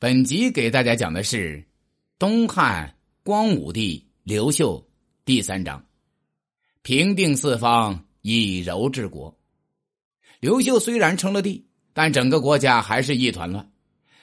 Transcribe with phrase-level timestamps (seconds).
[0.00, 1.64] 本集给大家讲的是
[2.20, 4.86] 东汉光武帝刘秀
[5.24, 5.84] 第三章，
[6.82, 9.36] 平定四方，以柔治国。
[10.38, 13.68] 刘秀虽然称了帝，但整个国家还是一团乱，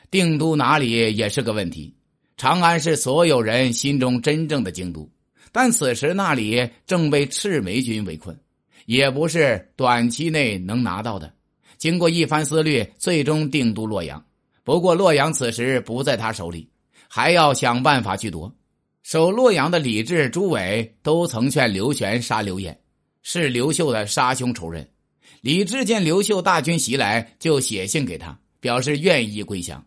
[0.10, 1.94] 定都哪里也是个问题。
[2.38, 5.12] 长安是所有人心中真正的京都，
[5.52, 8.40] 但此时那里正被赤眉军围困，
[8.86, 11.34] 也不是短期内能拿到的。
[11.78, 14.26] 经过一番思虑，最终定都洛阳。
[14.66, 16.68] 不过洛阳此时不在他手里，
[17.08, 18.52] 还要想办法去夺。
[19.04, 22.76] 守洛阳的李治、朱伟都曾劝刘玄杀刘演，
[23.22, 24.90] 是刘秀的杀兄仇人。
[25.42, 29.86] 李治见刘秀大军袭来，就写信给他，表示愿意归降。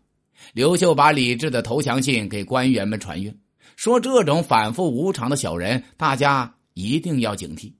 [0.53, 3.35] 刘秀把李治的投降信给官员们传阅，
[3.75, 7.73] 说这种反复无常的小人，大家一定要警惕。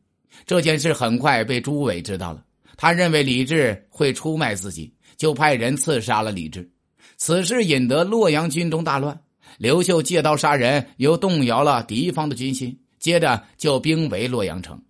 [0.46, 2.44] 这件事很快被朱伟知道了，
[2.76, 6.70] 他认为李治会出卖自己，就派人刺杀了李治。
[7.20, 9.20] 此事引得洛阳军中大乱，
[9.58, 12.80] 刘秀借刀杀人，又动摇了敌方的军心。
[12.98, 14.82] 接着就兵围洛阳城，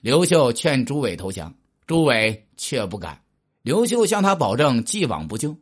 [0.00, 1.54] 刘秀劝朱伟投降，
[1.86, 3.20] 朱伟却不敢。
[3.62, 5.56] 刘秀向他保证既往不咎，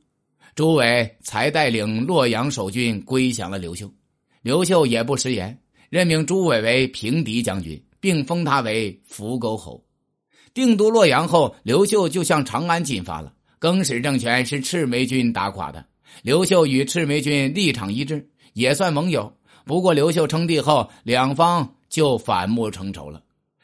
[0.55, 3.93] 朱伟才带领洛阳守军归降了刘秀。
[4.43, 5.59] 刘秀也不食言，
[5.91, 9.85] 任命朱伟为平敌将军，并封他为扶沟侯。
[10.55, 13.35] 定都洛阳后，刘秀就向长安进发了。
[13.59, 15.85] 更始政权是赤眉军打垮的。
[16.23, 19.33] 刘秀与赤眉军立场一致，也算盟友。
[19.65, 23.23] 不过刘秀称帝后，两方就反目成仇了。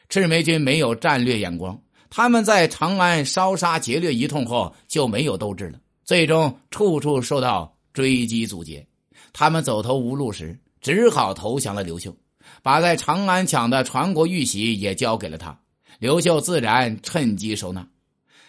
[0.09, 5.79] 赤眉军没有战略眼光，他们在长安烧杀劫掠一通后，就没有斗志了。
[6.03, 8.85] 最终处处受到追击阻截，
[9.31, 12.15] 他们走投无路时，只好投降了刘秀，
[12.61, 15.57] 把在长安抢的传国玉玺也交给了他。
[15.99, 17.87] 刘秀自然趁机收纳。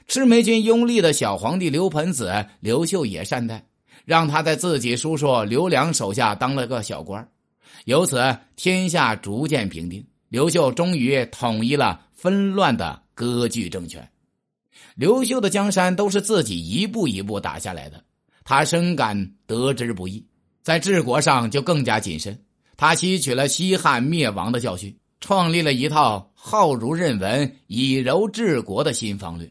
[0.08, 3.64] 赤眉军拥立的小皇帝刘盆子，刘秀也善待。
[4.04, 7.26] 让他在自己叔叔刘良手下当了个小官
[7.84, 10.04] 由此天下逐渐平定。
[10.28, 14.08] 刘秀终于统一了纷乱的割据政权。
[14.96, 18.02] 刘秀的江山都是自己一步一步打下来的，
[18.42, 20.24] 他深感得之不易，
[20.62, 22.36] 在治国上就更加谨慎。
[22.76, 29.48] 他吸取了西汉灭亡的教训，创立了一套好儒任文、以柔治国的新方略。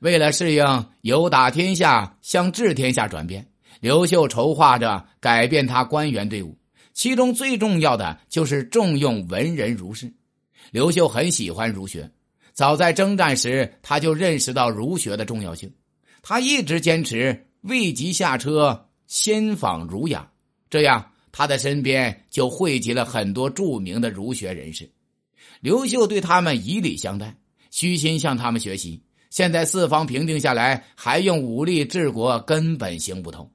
[0.00, 3.46] 为了适应由打天下向治天下转变。
[3.78, 6.58] 刘秀筹划着改变他官员队伍，
[6.92, 10.12] 其中最重要的就是重用文人儒士。
[10.72, 12.10] 刘秀很喜欢儒学，
[12.52, 15.72] 早在征战时他就认识到儒学的重要性。
[16.22, 20.30] 他一直坚持未及下车先访儒雅，
[20.68, 24.90] 这样他的身边就汇集了很多著名的儒学人士。
[25.60, 27.34] 刘秀对他们以礼相待，
[27.70, 29.02] 虚心向他们学习。
[29.30, 33.50] 现在四方平定下来，还用武力治国，根本行不通。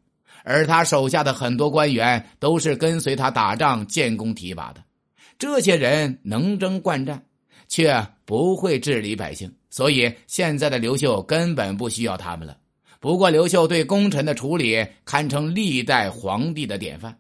[0.48, 4.84] 而他手下的很多官员都是跟随他打仗、建功提拔的，
[5.40, 7.26] 这些人能征惯战，
[7.68, 12.56] 却不会治理百姓，所以现在的刘秀根本不需要他们了。
[13.00, 17.18] 不过，刘秀对功臣的处理堪称历代皇帝的典范，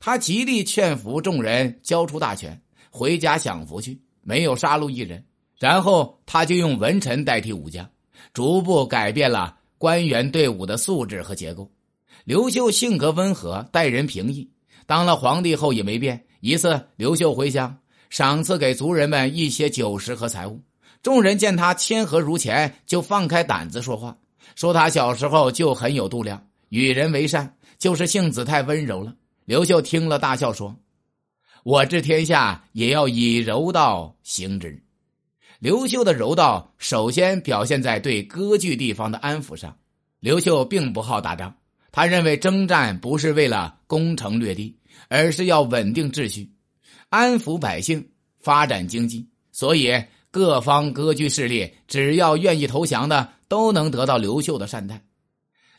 [0.00, 2.60] 他极力劝服众人交出大权，
[2.90, 5.24] 回家享福去，没有杀戮一人。
[5.60, 7.88] 然后，他就用文臣代替武将，
[8.32, 11.70] 逐步改变了官员队伍的素质和结构。
[12.24, 14.50] 刘秀性格温和，待人平易。
[14.86, 16.24] 当了皇帝后也没变。
[16.40, 20.60] 一次，刘秀回乡，赏赐给族人们一些酒食和财物。
[21.02, 24.16] 众人见他谦和如前，就放开胆子说话，
[24.54, 29.14] 说他小时候就很有度量，与人为善，就是性子太温柔了。
[29.44, 30.74] 刘秀听了，大笑说
[31.62, 34.82] ：“我治天下也要以柔道行之。”
[35.60, 39.76] 刘秀的柔道首先表现在对割据地方的安抚上。
[40.20, 41.54] 刘秀并不好打仗。
[41.94, 44.76] 他认为征战不是为了攻城略地，
[45.08, 46.50] 而是要稳定秩序、
[47.08, 48.04] 安抚百姓、
[48.40, 49.28] 发展经济。
[49.52, 49.92] 所以
[50.32, 55.04] 各方割据势力只要愿意投降的，都能得到刘秀的善待。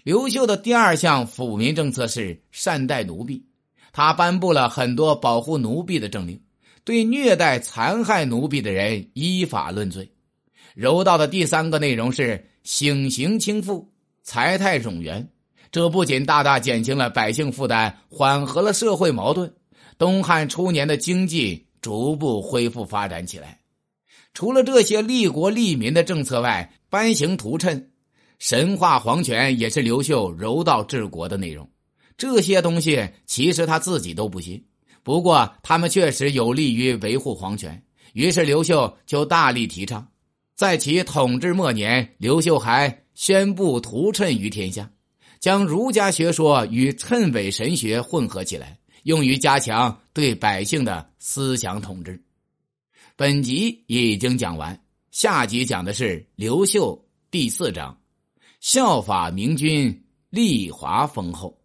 [0.05, 3.45] 刘秀的第二项抚民政策是善待奴婢，
[3.91, 6.41] 他颁布了很多保护奴婢的政令，
[6.85, 10.09] 对虐待残害奴婢的人依法论罪。
[10.75, 13.91] 柔道的第三个内容是省刑轻赋，
[14.23, 15.27] 财泰冗员。
[15.75, 19.53] 这不仅大大减轻了百姓负担，缓和了社会矛盾，
[19.97, 23.59] 东汉初年的经济逐步恢复发展起来。
[24.33, 27.87] 除了这些利国利民的政策外，颁行图谶、
[28.39, 31.69] 神话皇权也是刘秀柔道治国的内容。
[32.15, 34.63] 这些东西其实他自己都不信，
[35.03, 37.83] 不过他们确实有利于维护皇权，
[38.13, 40.07] 于是刘秀就大力提倡。
[40.55, 44.89] 在其统治末年，刘秀还宣布图谶于天下。
[45.45, 52.19] 将儒家学说与谶纬神学混合起来，用于加强对百姓的思想统治。
[53.15, 56.99] 本集已经讲完，下集讲的是刘秀
[57.29, 57.95] 第四章，
[58.59, 61.55] 效法明君，立华丰厚。